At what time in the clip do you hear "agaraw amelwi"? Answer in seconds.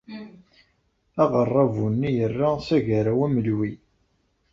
2.77-3.71